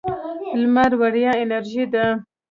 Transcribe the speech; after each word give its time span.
لمر 0.61 0.91
وړیا 1.01 1.31
انرژي 1.41 1.83
ده. 1.93 2.05